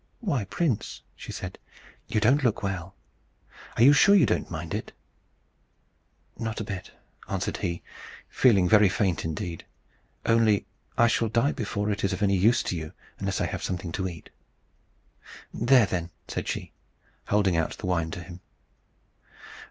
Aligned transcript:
"Why, 0.19 0.45
prince," 0.45 1.03
she 1.15 1.31
said, 1.31 1.59
"you 2.07 2.19
don't 2.19 2.43
look 2.43 2.63
well! 2.63 2.95
Are 3.77 3.83
you 3.83 3.93
sure 3.93 4.15
you 4.15 4.25
don't 4.25 4.49
mind 4.49 4.73
it?" 4.73 4.93
"Not 6.39 6.59
a 6.59 6.63
bit," 6.63 6.89
answered 7.29 7.57
he, 7.57 7.83
feeling 8.27 8.67
very 8.67 8.89
faint 8.89 9.23
in 9.23 9.35
deed. 9.35 9.63
"Only 10.25 10.65
I 10.97 11.05
shall 11.05 11.29
die 11.29 11.51
before 11.51 11.91
it 11.91 12.03
is 12.03 12.13
of 12.13 12.23
any 12.23 12.35
use 12.35 12.63
to 12.63 12.75
you, 12.75 12.93
unless 13.19 13.39
I 13.39 13.45
have 13.45 13.61
something 13.61 13.91
to 13.91 14.07
eat." 14.07 14.31
"There, 15.53 15.85
then," 15.85 16.09
said 16.27 16.47
she, 16.47 16.71
holding 17.27 17.55
out 17.55 17.77
the 17.77 17.85
wine 17.85 18.09
to 18.09 18.23
him. 18.23 18.39